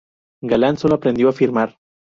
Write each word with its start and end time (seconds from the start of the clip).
Galán 0.41 0.77
sólo 0.77 0.95
aprendió 0.95 1.29
a 1.29 1.33
firmar. 1.33 1.77